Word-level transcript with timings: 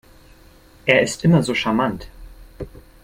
Er 0.87 1.03
ist 1.03 1.23
immer 1.23 1.43
so 1.43 1.53
charmant. 1.53 2.07